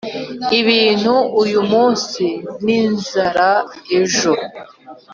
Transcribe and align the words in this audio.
ibintu 0.59 1.13
uyu 1.41 1.61
munsi 1.71 2.25
ninzara 2.63 3.49
ejo. 3.99 4.33